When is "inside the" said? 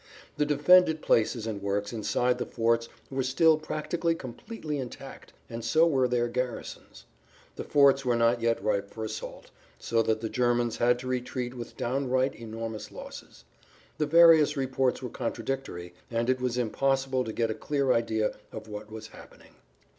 1.93-2.45